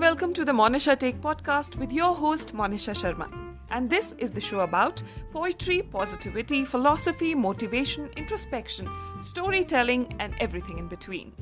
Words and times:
welcome 0.00 0.32
to 0.32 0.44
the 0.44 0.52
Monisha 0.52 0.98
Take 0.98 1.20
podcast 1.20 1.76
with 1.76 1.92
your 1.92 2.14
host 2.14 2.54
Monisha 2.54 2.94
Sharma. 2.94 3.28
And 3.70 3.90
this 3.90 4.14
is 4.18 4.30
the 4.30 4.40
show 4.40 4.60
about 4.60 5.02
poetry, 5.32 5.82
positivity, 5.82 6.64
philosophy, 6.64 7.34
motivation, 7.34 8.08
introspection, 8.16 8.88
storytelling 9.22 10.14
and 10.18 10.34
everything 10.40 10.78
in 10.78 10.88
between. 10.88 11.32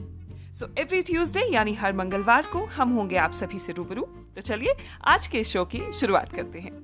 So 0.58 0.66
every 0.78 1.00
Tuesday 1.02 1.42
यानी 1.52 1.72
हर 1.74 1.92
मंगलवार 1.92 2.46
को 2.52 2.64
हम 2.74 2.90
होंगे 2.96 3.16
आप 3.16 3.32
सभी 3.32 3.58
से 3.58 3.72
रूबरू 3.72 4.02
तो 4.34 4.40
चलिए 4.40 4.74
आज 5.12 5.26
के 5.26 5.42
शो 5.44 5.64
की 5.74 5.80
शुरुआत 6.00 6.34
करते 6.36 6.60
हैं 6.66 6.82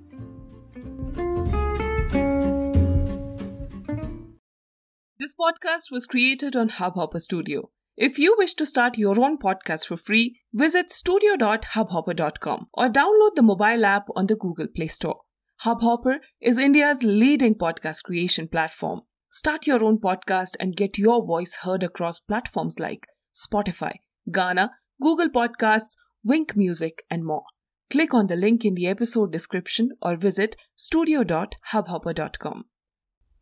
This 5.20 5.34
podcast 5.40 5.92
was 5.94 6.06
created 6.06 6.56
on 6.56 6.70
Hubhopper 6.80 7.20
Studio. 7.20 7.62
If 7.97 8.19
you 8.19 8.35
wish 8.37 8.55
to 8.55 8.65
start 8.65 8.97
your 8.97 9.17
own 9.21 9.37
podcast 9.37 9.87
for 9.87 9.95
free, 9.95 10.35
visit 10.53 10.91
studio.hubhopper.com 10.91 12.65
or 12.73 12.89
download 12.89 13.35
the 13.35 13.41
mobile 13.41 13.85
app 13.85 14.07
on 14.17 14.25
the 14.27 14.35
Google 14.35 14.67
Play 14.67 14.87
Store. 14.87 15.21
Hubhopper 15.63 16.17
is 16.41 16.57
India's 16.57 17.03
leading 17.03 17.55
podcast 17.55 18.03
creation 18.03 18.49
platform. 18.49 19.03
Start 19.29 19.65
your 19.65 19.81
own 19.81 19.99
podcast 19.99 20.57
and 20.59 20.75
get 20.75 20.97
your 20.97 21.25
voice 21.25 21.55
heard 21.61 21.83
across 21.83 22.19
platforms 22.19 22.81
like 22.81 23.07
Spotify, 23.33 23.93
Ghana, 24.29 24.71
Google 25.01 25.29
Podcasts, 25.29 25.95
Wink 26.21 26.57
Music, 26.57 27.03
and 27.09 27.23
more. 27.23 27.43
Click 27.89 28.13
on 28.13 28.27
the 28.27 28.35
link 28.35 28.65
in 28.65 28.75
the 28.75 28.87
episode 28.87 29.31
description 29.31 29.91
or 30.01 30.17
visit 30.17 30.57
studio.hubhopper.com. 30.75 32.65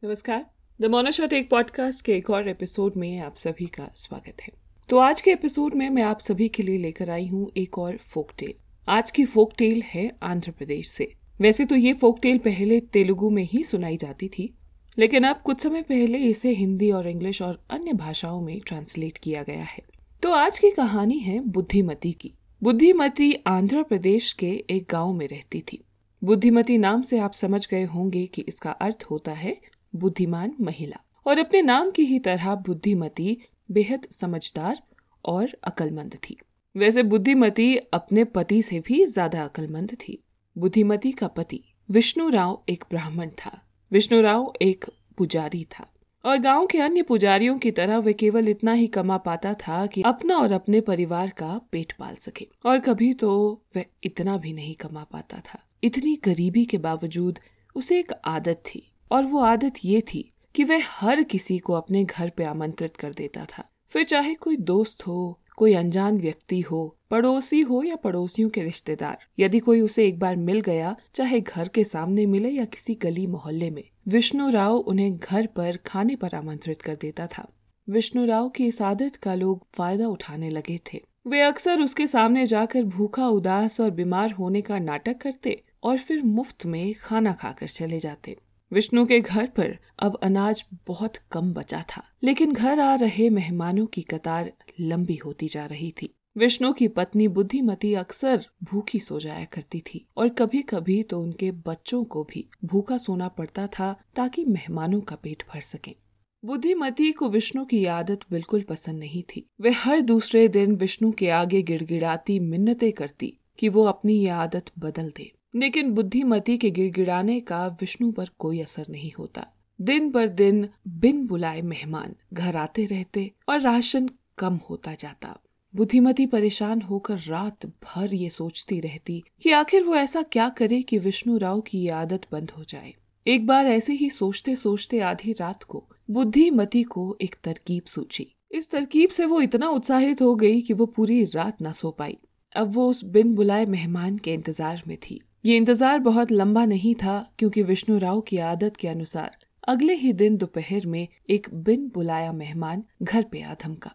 Namaskar. 0.03 0.45
The 0.79 0.85
Monisha 0.85 1.25
tech 1.25 1.49
podcast 1.49 2.03
के 2.05 2.13
एक 2.13 2.29
और 2.29 2.47
episode 2.49 2.93
में 2.97 3.19
आप 3.19 3.35
सभी 3.35 3.65
का 3.65 3.87
स्वागत 3.95 4.41
है। 4.41 4.51
तो 4.89 4.97
आज 4.97 5.21
के 5.21 5.31
एपिसोड 5.31 5.73
में 5.73 5.89
मैं 5.89 6.03
आप 6.03 6.19
सभी 6.19 6.47
के 6.47 6.63
लिए 6.63 6.77
लेकर 6.77 7.09
आई 7.09 7.27
हूँ 7.27 7.51
एक 7.57 7.77
और 7.79 7.97
फोक 8.03 8.31
टेल 8.37 8.53
आज 8.87 9.11
की 9.11 9.25
फोक 9.25 9.51
टेल 9.57 9.81
है 9.81 10.09
आंध्र 10.23 10.51
प्रदेश 10.51 10.89
से। 10.89 11.07
वैसे 11.39 11.65
तो 11.65 11.75
ये 11.75 11.93
फोक 11.93 12.19
टेल 12.21 12.37
पहले 12.37 12.79
तेलुगु 12.93 13.29
में 13.29 13.43
ही 13.43 13.63
सुनाई 13.63 13.97
जाती 13.97 14.27
थी, 14.27 14.49
लेकिन 14.97 15.23
अब 15.23 15.41
कुछ 15.41 15.61
समय 15.61 15.81
पहले 15.81 16.19
इसे 16.19 16.51
हिंदी 16.51 16.89
और 16.91 17.07
इंग्लिश 17.07 17.41
और 17.41 17.63
अन्य 17.69 17.93
भाषाओं 17.93 18.39
में 18.41 18.59
ट्रांसलेट 18.59 19.17
किया 19.17 19.43
गया 19.43 19.63
है। 19.63 19.83
तो 20.23 20.31
आज 20.31 20.59
की 20.59 20.71
कहानी 20.71 21.19
है 21.19 21.39
बुद्धिमती 21.39 22.11
की। 22.11 22.33
बुद्धिमती 22.61 23.33
आंध्र 23.47 23.83
प्रदेश 23.83 24.31
के 24.33 24.51
एक 24.69 24.87
गाँव 24.89 25.13
में 25.13 25.27
रहती 25.27 25.61
थी। 25.61 25.83
बुद्धिमती 26.21 26.77
नाम 26.77 27.01
से 27.01 27.19
आप 27.19 27.33
समझ 27.33 27.67
गए 27.67 27.83
होंगे 27.83 28.25
कि 28.25 28.41
इसका 28.41 28.71
अर्थ 28.71 29.05
होता 29.11 29.31
है 29.31 29.57
बुद्धिमान 29.95 30.55
महिला। 30.61 30.99
और 31.25 31.39
अपने 31.39 31.61
नाम 31.61 31.91
की 31.91 32.05
ही 32.05 32.19
तरह 32.19 32.55
बुद्धिमती, 32.55 33.37
बेहद 33.71 34.07
समझदार 34.11 34.81
और 35.25 35.57
अकलमंद 35.63 36.15
थी। 36.15 36.37
वैसे 36.75 37.03
बुद्धिमती 37.03 37.75
अपने 37.75 38.23
पति 38.23 38.61
से 38.61 38.79
भी 38.79 39.05
ज़्यादा 39.05 39.43
अकलमंद 39.43 39.91
थी। 39.91 40.23
बुद्धिमती 40.57 41.11
का 41.11 41.27
पति 41.27 41.63
विष्णु 41.89 42.29
राव 42.29 42.63
एक 42.69 42.83
ब्राह्मण 42.89 43.29
था। 43.29 43.61
विष्णु 43.91 44.21
राव 44.21 44.53
एक 44.61 44.85
पुजारी 45.17 45.63
था। 45.63 45.87
और 46.25 46.37
गाँव 46.37 46.65
के 46.65 46.77
अन्य 46.77 47.01
पुजारियों 47.01 47.57
की 47.57 47.71
तरह 47.71 47.97
वे 47.97 48.13
केवल 48.13 48.49
इतना 48.49 48.73
ही 48.73 48.87
कमा 48.87 49.17
पाता 49.17 49.53
था 49.53 49.85
कि 49.85 50.01
अपना 50.01 50.37
और 50.37 50.51
अपने 50.51 50.81
परिवार 50.81 51.29
का 51.29 51.61
पेट 51.71 51.91
पाल 51.91 52.15
सके। 52.15 52.47
और 52.65 52.79
कभी 52.79 53.13
तो 53.13 53.61
वह 53.75 53.85
इतना 54.03 54.37
भी 54.37 54.53
नहीं 54.53 54.75
कमा 54.75 55.03
पाता 55.03 55.37
था। 55.37 55.59
इतनी 55.83 56.15
गरीबी 56.15 56.65
के 56.65 56.77
बावजूद 56.77 57.39
उसे 57.75 57.99
एक 57.99 58.11
आदत 58.25 58.63
थी। 58.65 58.92
और 59.11 59.25
वो 59.25 59.39
आदत 59.39 59.73
ये 59.85 60.01
थी 60.01 60.29
कि 60.55 60.63
वह 60.63 60.81
हर 60.85 61.23
किसी 61.23 61.57
को 61.57 61.73
अपने 61.73 62.03
घर 62.03 62.29
पे 62.29 62.43
आमंत्रित 62.43 62.97
कर 62.97 63.13
देता 63.13 63.45
था। 63.45 63.63
फिर 63.89 64.03
चाहे 64.03 64.33
कोई 64.33 64.57
दोस्त 64.57 65.07
हो, 65.07 65.39
कोई 65.57 65.73
अनजान 65.73 66.17
व्यक्ति 66.17 66.61
हो, 66.61 66.97
पड़ोसी 67.11 67.61
हो 67.61 67.83
या 67.83 67.95
पड़ोसियों 67.95 68.49
के 68.49 68.63
रिश्तेदार, 68.63 69.17
यदि 69.39 69.59
कोई 69.59 69.81
उसे 69.81 70.07
एक 70.07 70.19
बार 70.19 70.35
मिल 70.35 70.61
गया, 70.61 70.95
चाहे 71.13 71.41
घर 71.41 71.67
के 71.67 71.83
सामने 71.83 72.25
मिले 72.25 72.49
या 72.49 72.65
किसी 72.65 72.95
गली 72.95 73.27
मोहल्ले 73.27 73.69
में, 73.69 73.83
विष्णु 74.07 74.49
राव 74.49 74.75
उन्हें 74.75 75.17
घर 75.17 75.45
पर 75.45 75.77
खाने 75.77 76.15
पर 76.15 76.35
आमंत्रित 76.35 76.81
कर 76.81 76.95
देता 76.95 77.27
था। 77.27 77.47
विष्णु 77.89 78.25
राव 78.25 78.49
की 78.49 78.67
इस 78.67 78.81
आदत 78.81 79.15
का 79.15 79.35
लोग 79.35 79.67
फ़ायदा 79.73 80.07
उठाने 80.07 80.49
लगे 80.49 80.79
थे। 80.93 81.01
वे 81.27 81.41
अक्सर 81.41 81.81
उसके 81.81 82.07
सामने 82.07 82.45
जाकर 82.45 82.83
भूखा, 82.83 83.27
उदास 83.27 83.81
और 83.81 83.91
बीमार 83.91 84.31
होने 84.31 84.61
का 84.61 84.79
नाटक 84.79 85.17
करते 85.17 85.63
और 85.83 85.97
फिर 85.97 86.23
मुफ़्त 86.23 86.65
में 86.65 86.93
खाना 86.93 87.33
खाकर 87.33 87.67
चले 87.67 87.99
जाते। 87.99 88.37
विष्णु 88.73 89.05
के 89.05 89.19
घर 89.21 89.45
पर 89.47 89.77
अब 89.99 90.17
अनाज 90.23 90.63
बहुत 90.87 91.17
कम 91.31 91.53
बचा 91.53 91.81
था, 91.89 92.03
लेकिन 92.23 92.53
घर 92.53 92.79
आ 92.79 92.93
रहे 92.95 93.29
मेहमानों 93.29 93.85
की 93.85 94.01
कतार 94.01 94.51
लंबी 94.79 95.15
होती 95.15 95.47
जा 95.47 95.65
रही 95.65 95.91
थी। 95.91 96.09
विष्णु 96.37 96.71
की 96.73 96.87
पत्नी 96.87 97.27
बुद्धिमती 97.27 97.93
अक्सर 97.93 98.45
भूखी 98.63 98.99
सो 98.99 99.19
जाया 99.19 99.45
करती 99.45 99.79
थी, 99.79 100.05
और 100.17 100.29
कभी 100.29 100.61
कभी 100.61 101.01
तो 101.03 101.21
उनके 101.21 101.51
बच्चों 101.51 102.03
को 102.03 102.23
भी 102.23 102.45
भूखा 102.65 102.97
सोना 102.97 103.27
पड़ता 103.27 103.67
था 103.67 103.95
ताकि 104.15 104.45
मेहमानों 104.45 105.01
का 105.01 105.15
पेट 105.15 105.43
भर 105.53 105.61
सके। 105.61 105.95
बुद्धिमती 106.43 107.11
को 107.11 107.29
विष्णु 107.29 107.65
की 107.65 107.85
आदत 107.85 108.25
बिल्कुल 108.31 108.61
पसंद 108.61 108.99
नहीं 108.99 109.23
थी। 109.25 109.45
वे 109.61 109.71
हर 109.71 110.01
दूसरे 110.01 110.47
दिन 110.47 110.75
विष्णु 110.75 111.11
के 111.11 111.29
आगे 111.29 111.61
गिड़गिड़ाती 111.61 112.39
मिन्नतें 112.39 112.91
करती 112.91 113.33
कि 113.59 113.69
वो 113.69 113.83
अपनी 113.83 114.13
ये 114.13 114.29
आदत 114.29 114.71
बदल 114.79 115.11
दे। 115.17 115.31
लेकिन 115.53 115.91
बुद्धिमती 115.91 116.57
के 116.57 116.69
गिड़गिड़ाने 116.71 117.39
का 117.39 117.65
विष्णु 117.81 118.11
पर 118.11 118.29
कोई 118.39 118.61
असर 118.61 118.85
नहीं 118.89 119.11
होता। 119.19 119.45
दिन 119.79 120.11
पर 120.11 120.27
दिन 120.27 120.67
बिन 120.87 121.25
बुलाए 121.27 121.61
मेहमान 121.61 122.15
घर 122.33 122.55
आते 122.55 122.85
रहते 122.85 123.31
और 123.49 123.61
राशन 123.61 124.09
कम 124.37 124.59
होता 124.69 124.93
जाता। 124.93 125.37
बुद्धिमती 125.73 126.25
परेशान 126.25 126.81
होकर 126.81 127.17
रात 127.19 127.65
भर 127.65 128.13
ये 128.13 128.29
सोचती 128.29 128.79
रहती 128.79 129.23
कि 129.41 129.51
आखिर 129.51 129.83
वो 129.83 129.95
ऐसा 129.95 130.21
क्या 130.21 130.49
करे 130.49 130.81
कि 130.81 130.97
विष्णु 130.97 131.37
राव 131.37 131.61
की 131.61 131.79
ये 131.79 131.89
आदत 131.89 132.27
बंद 132.31 132.51
हो 132.51 132.63
जाए। 132.63 132.93
एक 133.27 133.45
बार 133.47 133.65
ऐसे 133.65 133.93
ही 133.93 134.09
सोचते 134.09 134.55
सोचते 134.55 134.99
आधी 134.99 135.31
रात 135.31 135.63
को 135.63 135.83
बुद्धिमती 136.11 136.83
को 136.83 137.17
एक 137.21 137.35
तरकीब 137.43 137.83
सूझी। 137.83 138.27
इस 138.51 138.71
तरकीब 138.71 139.09
से 139.09 139.25
वो 139.25 139.41
इतना 139.41 139.69
उत्साहित 139.69 140.21
हो 140.21 140.35
गई 140.35 140.61
कि 140.61 140.73
वो 140.73 140.85
पूरी 140.85 141.23
रात 141.25 141.61
न 141.61 141.71
सो 141.71 141.91
पाई। 141.91 142.17
अब 142.55 142.71
वो 142.71 142.87
उस 142.87 143.03
बिन 143.05 143.33
बुलाए 143.35 143.65
मेहमान 143.65 144.17
के 144.17 144.33
इंतज़ार 144.33 144.81
में 144.87 144.97
थी। 144.97 145.19
ये 145.45 145.55
इंतज़ार 145.57 145.99
बहुत 145.99 146.31
लंबा 146.31 146.65
नहीं 146.65 146.93
था 146.95 147.13
क्योंकि 147.39 147.61
विष्णु 147.61 147.97
राव 147.97 148.19
की 148.21 148.37
आदत 148.37 148.75
के 148.75 148.87
अनुसार 148.87 149.37
अगले 149.67 149.93
ही 149.93 150.11
दिन 150.13 150.37
दोपहर 150.37 150.85
में 150.87 151.07
एक 151.29 151.47
बिन 151.53 151.89
बुलाया 151.93 152.31
मेहमान 152.31 152.83
घर 153.03 153.23
पे 153.23 153.41
आ 153.41 153.53
धमका। 153.63 153.91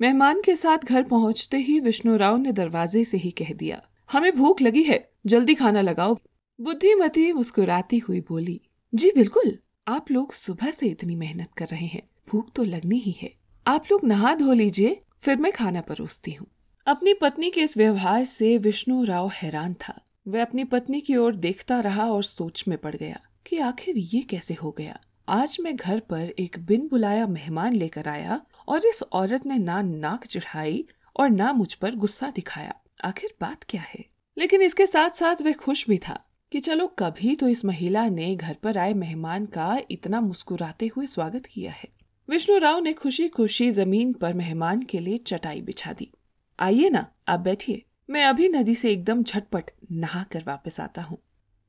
मेहमान 0.00 0.40
के 0.40 0.56
साथ 0.56 0.84
घर 0.84 1.02
पहुँचते 1.02 1.56
ही 1.56 1.78
विष्णु 1.80 2.16
राव 2.16 2.36
ने 2.36 2.52
दरवाजे 2.52 3.04
से 3.04 3.16
ही 3.16 3.30
कह 3.30 3.52
दिया, 3.52 3.80
हमें 4.10 4.34
भूख 4.36 4.62
लगी 4.62 4.82
है, 4.82 5.08
जल्दी 5.26 5.54
खाना 5.54 5.80
लगाओ। 5.80 6.16
बुद्धिमती 6.58 7.32
मुस्कुराती 7.32 7.98
हुई 7.98 8.20
बोली, 8.20 8.60
जी 8.92 9.12
बिल्कुल, 9.14 9.58
आप 9.88 10.10
लोग 10.10 10.32
सुबह 10.32 10.70
से 10.70 10.86
इतनी 10.86 11.16
मेहनत 11.16 11.52
कर 11.56 11.66
रहे 11.66 11.86
हैं, 11.86 12.02
भूख 12.30 12.52
तो 12.52 12.64
लगनी 12.64 12.98
ही 12.98 13.16
है। 13.22 13.30
आप 13.66 13.84
लोग 13.92 14.04
नहा 14.04 14.34
धो 14.34 14.52
लीजिए, 14.52 15.00
फिर 15.20 15.36
मैं 15.36 15.52
खाना 15.52 15.80
परोसती 15.80 16.32
हूँ। 16.32 16.46
अपनी 16.86 17.14
पत्नी 17.14 17.50
के 17.50 17.60
इस 17.60 17.76
व्यवहार 17.76 18.24
से 18.24 18.56
विष्णु 18.58 19.04
राव 19.04 19.30
हैरान 19.34 19.74
था। 19.74 20.00
वह 20.28 20.42
अपनी 20.42 20.64
पत्नी 20.64 21.00
की 21.00 21.16
ओर 21.16 21.36
देखता 21.36 21.80
रहा 21.80 22.04
और 22.04 22.24
सोच 22.24 22.64
में 22.68 22.78
पड़ 22.78 22.96
गया 22.96 23.20
कि 23.46 23.58
आखिर 23.58 23.94
ये 23.98 24.22
कैसे 24.22 24.54
हो 24.54 24.70
गया। 24.70 25.00
आज 25.28 25.56
मैं 25.60 25.76
घर 25.76 26.00
पर 26.00 26.34
एक 26.38 26.56
बिन 26.58 26.88
बुलाया 26.88 27.26
मेहमान 27.26 27.72
लेकर 27.72 28.08
आया 28.08 28.40
और 28.68 28.86
इस 28.86 29.02
औरत 29.02 29.46
ने 29.46 29.58
ना 29.58 29.82
नाक 29.82 30.26
चढ़ाई 30.26 30.84
और 31.16 31.30
ना 31.30 31.52
मुझ 31.52 31.74
पर 31.74 31.94
गुस्सा 31.94 32.30
दिखाया। 32.30 32.74
आखिर 33.04 33.34
बात 33.40 33.64
क्या 33.64 33.82
है? 33.82 34.04
लेकिन 34.38 34.62
इसके 34.62 34.86
साथ 34.86 35.10
साथ 35.10 35.42
वह 35.42 35.52
खुश 35.52 35.88
भी 35.88 35.98
था 35.98 36.24
कि 36.52 36.60
चलो 36.60 36.86
कभी 36.86 37.36
तो 37.36 37.48
इस 37.48 37.64
महिला 37.64 38.08
ने 38.08 38.36
घर 38.36 38.54
पर 38.54 38.78
आए 38.78 38.94
मेहमान 38.94 39.46
का 39.46 39.80
इतना 39.90 40.20
मुस्कुराते 40.20 40.86
हुए 40.86 41.06
स्वागत 41.06 41.46
किया 41.46 41.72
है। 41.72 41.88
विष्णु 42.28 42.58
राव 42.58 42.80
ने 42.80 42.92
खुशी 42.92 43.28
खुशी 43.28 43.70
ज़मीन 43.70 44.12
पर 44.12 44.34
मेहमान 44.34 44.82
के 44.82 44.98
लिए 44.98 45.16
चटाई 45.16 45.60
बिछा 45.60 45.92
दी। 45.92 46.10
आइए 46.60 46.88
ना, 46.88 47.06
आप 47.28 47.40
बैठिए। 47.40 47.82
मैं 48.08 48.24
अभी 48.24 48.48
नदी 48.48 48.74
से 48.74 48.90
एकदम 48.92 49.22
झटपट 49.22 49.70
नहा 49.92 50.22
कर 50.22 50.42
वापस 50.46 50.80
आता 50.80 51.02
हूँ। 51.02 51.16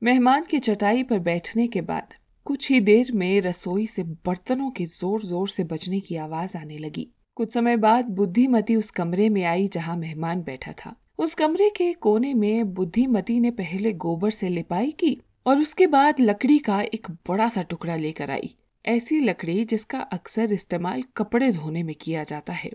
मेहमान 0.02 0.44
की 0.44 0.60
चटाई 0.60 1.04
पर 1.04 1.20
बैठने 1.20 1.68
के 1.68 1.82
बाद 1.82 2.14
कुछ 2.46 2.70
ही 2.72 2.80
देर 2.82 3.12
में 3.12 3.42
रसोई 3.42 3.86
से 3.88 4.04
बर्तनों 4.04 4.70
के 4.72 4.86
ज़ोर 4.86 5.22
ज़ोर 5.22 5.48
से 5.48 5.64
बजने 5.64 6.00
की 6.00 6.16
आवाज़ 6.16 6.58
आने 6.58 6.78
लगी। 6.78 7.08
कुछ 7.36 7.54
समय 7.54 7.78
बाद 7.78 8.10
बुद्धिमती 8.10 8.76
उस 8.76 8.92
कमरे 8.92 9.30
में 9.30 9.44
आई 9.44 9.68
जहाँ 9.68 9.98
मेहमान 9.98 10.42
बैठा 10.42 10.72
था। 10.72 10.96
उस 11.20 11.36
कमरे 11.36 11.70
के 11.70 11.92
कोने 11.94 12.34
में 12.34 12.74
बुद्धिमती 12.74 13.40
ने 13.40 13.52
पहले 13.52 13.94
गोबर 13.94 14.30
से 14.30 14.50
लिपाई 14.50 14.92
की 14.92 15.18
और 15.46 15.60
उसके 15.60 15.88
बाद 15.88 16.20
लकड़ी 16.20 16.60
का 16.60 16.82
एक 16.84 17.12
बड़ा 17.30 17.50
सा 17.50 17.62
टुकड़ा 17.62 17.96
लेकर 17.96 18.32
आई। 18.32 18.56
ऐसी 18.86 19.20
लकड़ी 19.20 19.64
जिसका 19.64 20.00
अक्सर 20.00 20.54
इस्तेमाल 20.54 21.04
कपड़े 21.18 21.52
धोने 21.52 21.84
में 21.84 21.96
किया 21.96 22.24
जाता 22.24 22.54
है। 22.54 22.72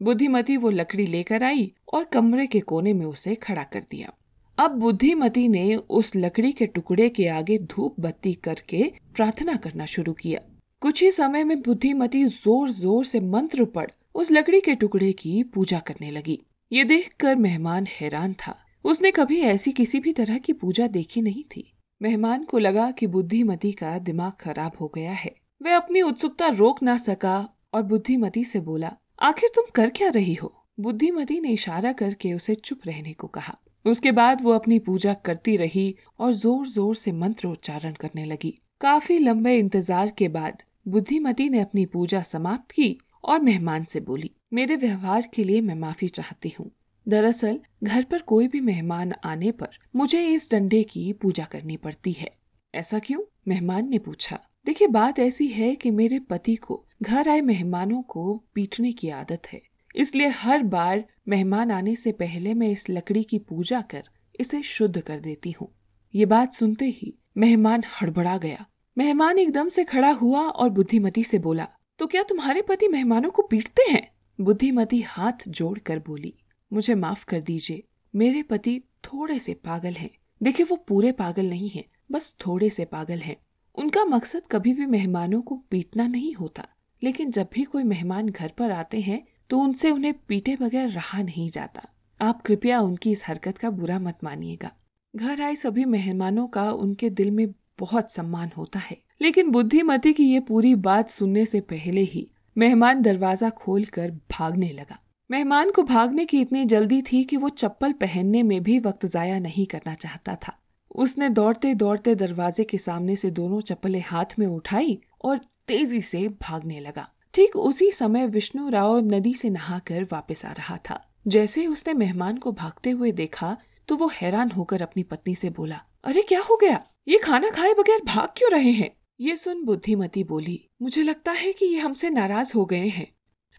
बुद्धिमती 0.00 0.56
वो 0.56 0.70
लकड़ी 0.70 1.06
लेकर 1.06 1.44
आई 1.44 1.72
और 1.94 2.04
कमरे 2.04 2.46
के 2.46 2.60
कोने 2.60 2.92
में 2.92 3.04
उसे 3.06 3.34
खड़ा 3.34 3.62
कर 3.62 3.84
दिया। 3.90 4.12
अब 4.58 4.70
बुद्धिमती 4.70 5.46
ने 5.48 5.74
उस 5.76 6.12
लकड़ी 6.16 6.52
के 6.52 6.66
टुकड़े 6.66 7.08
के 7.08 7.26
आगे 7.28 7.58
धूप 7.58 8.00
बत्ती 8.00 8.32
करके 8.34 8.82
प्रार्थना 9.14 9.56
करना 9.56 9.86
शुरू 9.86 10.12
किया। 10.12 10.40
कुछ 10.82 11.02
ही 11.02 11.10
समय 11.10 11.44
में 11.44 11.60
बुद्धिमती 11.62 12.24
ज़ोर 12.24 12.68
ज़ोर 12.70 13.04
से 13.04 13.20
मंत्र 13.20 13.64
पढ़ 13.64 13.90
उस 14.14 14.32
लकड़ी 14.32 14.60
के 14.60 14.74
टुकड़े 14.74 15.12
की 15.12 15.42
पूजा 15.44 15.78
करने 15.78 16.10
लगी। 16.10 16.38
ये 16.72 16.84
देखकर 16.84 17.36
मेहमान 17.36 17.86
हैरान 17.90 18.32
था। 18.32 18.56
उसने 18.84 19.10
कभी 19.10 19.40
ऐसी 19.40 19.72
किसी 19.72 20.00
भी 20.00 20.12
तरह 20.12 20.38
की 20.38 20.52
पूजा 20.52 20.86
देखी 20.86 21.22
नहीं 21.22 21.42
थी। 21.56 21.72
मेहमान 22.00 22.44
को 22.44 22.58
लगा 22.58 22.90
कि 22.90 23.06
बुद्धिमती 23.06 23.72
का 23.72 23.98
दिमाग 23.98 24.32
खराब 24.40 24.72
हो 24.80 24.92
गया 24.94 25.12
है। 25.12 25.34
वह 25.62 25.76
अपनी 25.76 26.02
उत्सुकता 26.02 26.48
रोक 26.48 26.82
ना 26.82 26.96
सका 26.96 27.36
और 27.74 27.82
बुद्धिमती 27.82 28.44
से 28.44 28.60
बोला 28.60 28.92
आखिर 29.20 29.50
तुम 29.54 29.64
कर 29.74 29.90
क्या 29.90 30.08
रही 30.08 30.34
हो? 30.34 30.64
बुद्धिमती 30.80 31.40
ने 31.40 31.48
इशारा 31.48 31.92
करके 31.92 32.32
उसे 32.32 32.54
चुप 32.54 32.80
रहने 32.86 33.12
को 33.12 33.26
कहा। 33.26 33.58
उसके 33.84 34.12
बाद 34.12 34.42
वो 34.42 34.52
अपनी 34.52 34.78
पूजा 34.78 35.14
करती 35.14 35.56
रही 35.56 35.94
और 36.18 36.32
ज़ोर 36.32 36.66
ज़ोर 36.66 36.94
से 36.94 37.12
मंत्र 37.12 37.48
उच्चारण 37.48 37.92
करने 37.92 38.24
लगी। 38.24 38.58
काफ़ी 38.80 39.18
लंबे 39.18 39.56
इंतज़ार 39.58 40.10
के 40.10 40.28
बाद 40.28 40.62
बुद्धिमती 40.88 41.48
ने 41.48 41.60
अपनी 41.60 41.86
पूजा 41.86 42.22
समाप्त 42.22 42.70
की 42.70 42.98
और 43.24 43.40
मेहमान 43.40 43.84
से 43.84 44.00
बोली, 44.00 44.30
मेरे 44.52 44.76
व्यवहार 44.76 45.28
के 45.34 45.44
लिए 45.44 45.60
मैं 45.60 45.74
माफ़ी 45.74 46.08
चाहती 46.08 46.54
हूँ। 46.58 46.70
दरअसल, 47.08 47.60
घर 47.84 48.04
पर 48.04 48.22
कोई 48.22 48.48
भी 48.48 48.60
मेहमान 48.60 49.14
आने 49.24 49.50
पर 49.52 49.68
मुझे 49.96 50.26
इस 50.26 50.50
डंडे 50.52 50.82
की 50.82 51.12
पूजा 51.12 51.44
करनी 51.44 51.76
पड़ती 51.76 52.12
है। 52.12 52.30
ऐसा 52.74 52.98
क्यों? 52.98 53.20
मेहमान 53.48 53.88
ने 53.88 53.98
पूछा। 53.98 54.47
देखिए, 54.68 54.88
बात 54.88 55.18
ऐसी 55.18 55.46
है 55.48 55.74
कि 55.74 55.90
मेरे 55.90 56.18
पति 56.20 56.54
को 56.56 56.84
घर 57.02 57.28
आए 57.28 57.40
मेहमानों 57.40 58.02
को 58.02 58.44
पीटने 58.54 58.90
की 58.92 59.08
आदत 59.08 59.42
है। 59.52 59.60
इसलिए 59.96 60.28
हर 60.28 60.62
बार 60.62 61.04
मेहमान 61.28 61.70
आने 61.70 61.94
से 61.96 62.12
पहले 62.12 62.52
मैं 62.54 62.68
इस 62.68 62.84
लकड़ी 62.90 63.22
की 63.22 63.38
पूजा 63.38 63.80
कर 63.80 64.08
इसे 64.40 64.62
शुद्ध 64.62 65.00
कर 65.00 65.20
देती 65.20 65.50
हूँ। 65.50 65.68
ये 66.14 66.26
बात 66.26 66.52
सुनते 66.52 66.86
ही 66.86 67.14
मेहमान 67.36 67.84
हड़बड़ा 68.02 68.36
गया। 68.38 68.66
मेहमान 68.96 69.38
एकदम 69.38 69.68
से 69.68 69.84
खड़ा 69.84 70.10
हुआ 70.10 70.42
और 70.42 70.70
बुद्धिमती 70.70 71.24
से 71.24 71.38
बोला 71.38 71.68
तो 71.98 72.06
क्या 72.06 72.22
तुम्हारे 72.22 72.62
पति 72.62 72.88
मेहमानों 72.88 73.30
को 73.30 73.42
पीटते 73.42 73.90
हैं? 73.90 74.08
बुद्धिमती 74.40 75.00
हाथ 75.00 75.48
जोड़ 75.48 75.78
कर 75.78 75.98
बोली, 75.98 76.34
मुझे 76.72 76.94
माफ़ 76.94 77.24
कर 77.24 77.40
दीजिए, 77.40 77.82
मेरे 78.14 78.42
पति 78.42 78.80
थोड़े 79.04 79.38
से 79.38 79.54
पागल 79.54 79.92
हैं। 79.92 80.10
देखिए, 80.42 80.66
वो 80.66 80.76
पूरे 80.88 81.12
पागल 81.12 81.46
नहीं 81.46 81.70
हैं, 81.70 81.84
बस 82.12 82.34
थोड़े 82.46 82.70
से 82.70 82.84
पागल 82.84 83.18
हैं। 83.18 83.36
उनका 83.78 84.04
मकसद 84.04 84.42
कभी 84.50 84.72
भी 84.74 84.86
मेहमानों 84.86 85.40
को 85.42 85.56
पीटना 85.70 86.06
नहीं 86.06 86.34
होता। 86.34 86.66
लेकिन 87.02 87.30
जब 87.30 87.48
भी 87.54 87.64
कोई 87.64 87.82
मेहमान 87.82 88.28
घर 88.28 88.52
पर 88.58 88.70
आते 88.70 89.00
हैं 89.00 89.22
तो 89.50 89.58
उनसे 89.58 89.90
उन्हें 89.90 90.14
पीटे 90.28 90.56
बगैर 90.56 90.88
रहा 90.88 91.22
नहीं 91.22 91.48
जाता। 91.48 91.82
आप 92.20 92.42
कृपया 92.42 92.80
उनकी 92.80 93.10
इस 93.10 93.26
हरकत 93.26 93.58
का 93.58 93.70
बुरा 93.70 93.98
मत 93.98 94.18
मानिएगा। 94.24 94.70
घर 95.16 95.42
आए 95.42 95.54
सभी 95.54 95.84
मेहमानों 95.84 96.46
का 96.46 96.72
उनके 96.72 97.10
दिल 97.10 97.30
में 97.30 97.46
बहुत 97.78 98.12
सम्मान 98.12 98.50
होता 98.56 98.78
है। 98.78 98.96
लेकिन 99.20 99.50
बुद्धिमती 99.50 100.12
की 100.12 100.24
ये 100.24 100.40
पूरी 100.40 100.74
बात 100.74 101.08
सुनने 101.08 101.46
से 101.46 101.60
पहले 101.60 102.00
ही 102.00 102.30
मेहमान 102.56 103.02
दरवाज़ा 103.02 103.50
खोल 103.50 103.84
कर 103.84 104.10
भागने 104.10 104.70
लगा। 104.70 104.98
मेहमान 105.30 105.70
को 105.70 105.82
भागने 105.82 106.24
की 106.24 106.40
इतनी 106.40 106.64
जल्दी 106.64 107.02
थी 107.02 107.24
कि 107.24 107.36
वो 107.36 107.48
चप्पल 107.48 107.92
पहनने 107.92 108.42
में 108.42 108.62
भी 108.62 108.78
वक्त 108.78 109.06
जाया 109.06 109.38
नहीं 109.38 109.66
करना 109.66 109.94
चाहता 109.94 110.34
था। 110.34 110.56
उसने 110.98 111.28
दौड़ते 111.28 111.74
दौड़ते 111.74 112.14
दरवाजे 112.14 112.64
के 112.64 112.78
सामने 112.78 113.16
से 113.16 113.30
दोनों 113.30 113.60
चप्पलें 113.60 114.02
हाथ 114.06 114.38
में 114.38 114.46
उठाई 114.46 114.98
और 115.24 115.40
तेज़ी 115.68 116.00
से 116.00 116.28
भागने 116.42 116.80
लगा। 116.80 117.08
ठीक 117.34 117.56
उसी 117.56 117.90
समय 117.90 118.26
विष्णु 118.26 118.68
राव 118.68 118.98
नदी 118.98 119.34
से 119.34 119.50
नहाकर 119.50 120.04
वापस 120.04 120.44
आ 120.46 120.52
रहा 120.52 120.78
था। 120.90 121.00
जैसे 121.26 121.66
उसने 121.66 121.94
मेहमान 121.94 122.36
को 122.36 122.52
भागते 122.52 122.90
हुए 122.90 123.12
देखा 123.12 123.56
तो 123.88 123.96
वो 123.96 124.10
हैरान 124.14 124.50
होकर 124.50 124.82
अपनी 124.82 125.02
पत्नी 125.02 125.34
से 125.34 125.50
बोला, 125.50 125.80
अरे, 126.04 126.22
क्या 126.22 126.40
हो 126.40 126.56
गया? 126.56 126.82
ये 127.08 127.18
खाना 127.18 127.50
खाए 127.50 127.72
बगैर 127.72 128.00
भाग 128.04 128.28
क्यों 128.36 128.50
रहे 128.50 128.70
हैं? 128.70 128.90
ये 129.20 129.36
सुन 129.36 129.64
बुद्धिमती 129.64 130.24
बोली, 130.24 130.64
मुझे 130.82 131.02
लगता 131.02 131.32
है 131.32 131.52
कि 131.52 131.66
ये 131.66 131.78
हमसे 131.78 132.10
नाराज़ 132.10 132.52
हो 132.56 132.64
गए 132.64 132.86
हैं। 132.88 133.12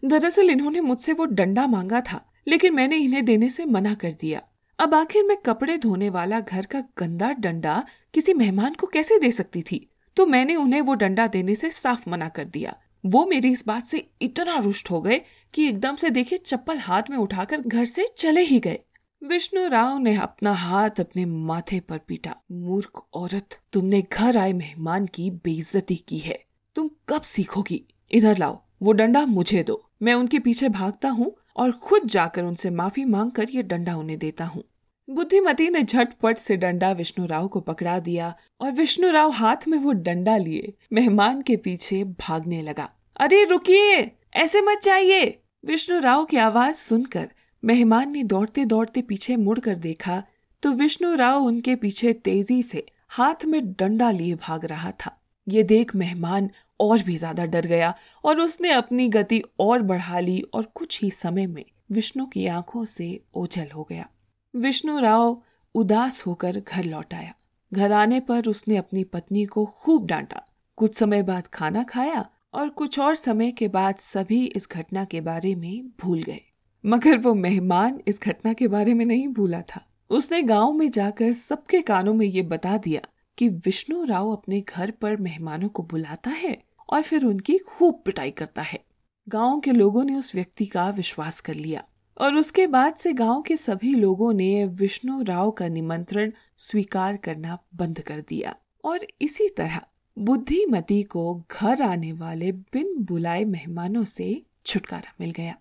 दरअसल 0.04 0.50
इन्होंने 0.50 0.80
मुझसे 0.80 1.12
वो 1.12 1.24
डंडा 1.24 1.66
मांगा 1.66 2.00
था, 2.00 2.24
लेकिन 2.48 2.74
मैंने 2.74 2.96
इन्हें 2.96 3.24
देने 3.24 3.50
से 3.50 3.64
मना 3.64 3.94
कर 3.94 4.12
दिया। 4.12 4.42
अब 4.80 4.94
आखिर 4.94 5.24
मैं 5.24 5.36
कपड़े 5.36 5.78
धोने 5.78 6.10
वाला 6.10 6.40
घर 6.40 6.66
का 6.66 6.80
गंदा 6.98 7.32
डंडा 7.32 7.84
किसी 8.14 8.34
मेहमान 8.34 8.74
को 8.74 8.86
कैसे 8.86 9.18
दे 9.18 9.32
सकती 9.32 9.62
थी? 9.62 9.90
तो 10.16 10.26
मैंने 10.26 10.56
उन्हें 10.56 10.80
वो 10.80 10.94
डंडा 10.94 11.26
देने 11.26 11.54
से 11.54 11.70
साफ़ 11.70 12.10
मना 12.10 12.28
कर 12.28 12.44
दिया। 12.44 12.76
वो 13.06 13.26
मेरी 13.26 13.48
इस 13.48 13.66
बात 13.66 13.84
से 13.84 14.10
इतना 14.22 14.56
रुष्ट 14.56 14.90
हो 14.90 15.00
गए 15.00 15.20
कि 15.54 15.68
एकदम 15.68 15.96
से 15.96 16.10
देखिए 16.10 16.38
चप्पल 16.38 16.78
हाथ 16.78 17.02
में 17.10 17.16
उठाकर 17.18 17.60
घर 17.60 17.84
से 17.84 18.06
चले 18.16 18.40
ही 18.40 18.60
गए। 18.60 18.78
विष्णु 19.22 19.68
राव 19.68 19.98
ने 19.98 20.16
अपना 20.16 20.52
हाथ 20.52 20.90
अपने 20.90 21.24
माथे 21.24 21.80
पर 21.80 21.98
पीटा। 21.98 22.34
मूर्ख 22.52 23.02
औरत, 23.14 23.58
तुमने 23.72 24.02
घर 24.12 24.36
आए 24.36 24.52
मेहमान 24.52 25.06
की 25.06 25.30
बेइज्जती 25.30 25.96
की 25.96 26.18
है। 26.18 26.44
तुम 26.74 26.90
कब 27.08 27.22
सीखोगी? 27.22 27.84
इधर 28.10 28.38
लाओ, 28.38 28.62
वो 28.82 28.92
डंडा 28.92 29.26
मुझे 29.26 29.62
दो। 29.62 29.90
मैं 30.02 30.14
उनके 30.14 30.38
पीछे 30.38 30.68
भागता 30.68 31.08
हूँ 31.08 31.36
और 31.56 31.72
खुद 31.72 32.06
जाकर 32.06 32.42
उनसे 32.42 32.70
माफ़ी 32.70 33.04
मांग 33.04 33.30
कर 33.30 33.50
ये 33.50 33.62
डंडा 33.62 33.96
उन्हें 33.96 34.18
देता 34.18 34.44
हूँ। 34.44 34.64
बुद्धिमती 35.10 35.68
ने 35.70 35.82
झटपट 35.82 36.38
से 36.38 36.56
डंडा 36.56 36.90
विष्णु 36.92 37.26
राव 37.26 37.46
को 37.48 37.60
पकड़ा 37.60 37.98
दिया 37.98 38.34
और 38.60 38.72
विष्णु 38.72 39.10
राव 39.10 39.30
हाथ 39.30 39.66
में 39.68 39.76
वो 39.78 39.92
डंडा 39.92 40.36
लिए, 40.36 40.72
मेहमान 40.92 41.40
के 41.42 41.56
पीछे 41.56 42.02
भागने 42.04 42.60
लगा। 42.62 42.88
अरे, 43.16 43.42
रुकिए, 43.44 44.10
ऐसे 44.34 44.60
मत 44.60 44.80
जाइए। 44.82 45.38
विष्णु 45.64 45.98
राव 46.00 46.24
की 46.24 46.36
आवाज़ 46.36 46.76
सुनकर 46.76 47.28
मेहमान 47.62 48.12
ने 48.12 48.22
दौड़ते 48.24 48.64
दौड़ते 48.64 49.02
पीछे 49.02 49.36
मुड़कर 49.36 49.74
देखा 49.76 50.22
तो 50.62 50.72
विष्णु 50.72 51.14
राव 51.14 51.44
उनके 51.44 51.74
पीछे 51.76 52.12
तेज़ी 52.14 52.62
से 52.62 52.84
हाथ 53.08 53.44
में 53.44 53.60
डंडा 53.72 54.10
लिए 54.10 54.34
भाग 54.38 54.64
रहा 54.64 54.90
था। 55.00 55.16
ये 55.46 55.62
देख 55.64 55.94
मेहमान 55.96 56.50
और 56.80 57.02
भी 57.02 57.16
ज़्यादा 57.16 57.44
डर 57.46 57.66
गया 57.66 57.92
और 58.24 58.40
उसने 58.40 58.70
अपनी 58.70 59.08
गति 59.08 59.42
और 59.60 59.82
बढ़ा 59.82 60.20
ली 60.20 60.40
और 60.54 60.70
कुछ 60.74 61.02
ही 61.02 61.10
समय 61.10 61.46
में 61.46 61.64
विष्णु 61.92 62.26
की 62.26 62.46
आँखों 62.46 62.84
से 62.84 63.20
ओझल 63.34 63.68
हो 63.74 63.86
गया। 63.90 64.08
विष्णु 64.54 64.98
राव 64.98 65.42
उदास 65.74 66.26
होकर 66.26 66.62
घर 66.68 66.84
लौट 66.84 67.14
आया। 67.14 67.34
घर 67.72 67.92
आने 67.92 68.20
पर 68.20 68.46
उसने 68.48 68.76
अपनी 68.76 69.04
पत्नी 69.04 69.44
को 69.44 69.66
खूब 69.66 70.06
डांटा। 70.06 70.44
कुछ 70.76 70.94
समय 70.94 71.22
बाद 71.22 71.46
खाना 71.46 71.82
खाया 71.82 72.24
और 72.54 72.68
कुछ 72.68 72.98
और 72.98 73.14
समय 73.14 73.50
के 73.50 73.68
बाद 73.68 73.96
सभी 73.96 74.46
इस 74.46 74.68
घटना 74.72 75.04
के 75.04 75.20
बारे 75.20 75.54
में 75.54 75.92
भूल 76.00 76.22
गए। 76.22 76.40
मगर 76.86 77.18
वो 77.18 77.34
मेहमान 77.34 78.00
इस 78.08 78.20
घटना 78.22 78.52
के 78.52 78.68
बारे 78.68 78.94
में 78.94 79.04
नहीं 79.04 79.28
भूला 79.28 79.60
था। 79.60 79.86
उसने 80.10 80.42
गाँव 80.42 80.72
में 80.72 80.90
जाकर 80.90 81.32
सबके 81.32 81.80
कानों 81.80 82.14
में 82.14 82.26
ये 82.26 82.42
बता 82.42 82.76
दिया 82.76 83.00
कि 83.38 83.48
विष्णु 83.48 84.04
राव 84.04 84.30
अपने 84.30 84.60
घर 84.60 84.90
पर 84.90 85.16
मेहमानों 85.16 85.68
को 85.68 85.82
बुलाता 85.82 86.30
है 86.30 86.64
और 86.90 87.02
फिर 87.02 87.24
उनकी 87.24 87.58
खूब 87.58 88.02
पिटाई 88.06 88.30
करता 88.30 88.62
है। 88.62 88.84
गाँव 89.28 89.60
के 89.60 89.72
लोगों 89.72 90.04
ने 90.04 90.14
उस 90.14 90.34
व्यक्ति 90.34 90.66
का 90.66 90.88
विश्वास 90.88 91.40
कर 91.40 91.54
लिया। 91.54 91.84
और 92.20 92.34
उसके 92.34 92.66
बाद 92.66 92.94
से 92.94 93.12
गाँव 93.12 93.42
के 93.42 93.56
सभी 93.56 93.94
लोगों 93.94 94.32
ने 94.32 94.64
विष्णु 94.64 95.22
राव 95.22 95.50
का 95.50 95.68
निमंत्रण 95.68 96.32
स्वीकार 96.56 97.16
करना 97.16 97.58
बंद 97.74 98.00
कर 98.00 98.20
दिया। 98.20 98.56
और 98.84 98.98
इसी 99.20 99.48
तरह 99.48 99.80
बुद्धिमती 100.18 101.02
को 101.02 101.44
घर 101.50 101.82
आने 101.82 102.12
वाले 102.12 102.52
बिन 102.52 102.94
बुलाए 102.98 103.44
मेहमानों 103.44 104.04
से 104.04 104.42
छुटकारा 104.66 105.14
मिल 105.20 105.30
गया। 105.30 105.56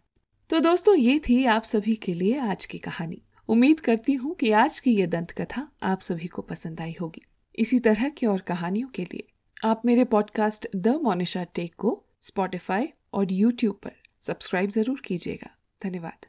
तो 0.49 0.59
दोस्तों, 0.59 0.95
ये 0.95 1.19
थी 1.19 1.45
आप 1.45 1.63
सभी 1.63 1.95
के 1.95 2.13
लिए 2.13 2.39
आज 2.39 2.65
की 2.65 2.77
कहानी। 2.77 3.21
उम्मीद 3.49 3.79
करती 3.79 4.13
हूँ 4.13 4.35
कि 4.35 4.51
आज 4.51 4.79
की 4.79 4.91
ये 4.91 5.07
दंत 5.07 5.31
कथा 5.31 5.71
आप 5.83 5.99
सभी 5.99 6.27
को 6.27 6.41
पसंद 6.41 6.81
आई 6.81 6.95
होगी। 7.01 7.21
इसी 7.55 7.79
तरह 7.79 8.09
की 8.09 8.25
और 8.25 8.39
कहानियों 8.39 8.87
के 8.87 9.03
लिए 9.03 9.27
आप 9.65 9.81
मेरे 9.85 10.03
पॉडकास्ट 10.03 10.67
द 10.75 10.87
मोनिशा 10.87 11.43
टेक 11.43 11.75
को 11.75 12.05
स्पॉटिफाई 12.21 12.89
और 13.13 13.31
यूट्यूब 13.31 13.79
पर 13.83 13.91
सब्सक्राइब 14.21 14.69
ज़रूर 14.69 15.01
कीजिएगा। 15.05 15.49
धन्यवाद। 15.83 16.25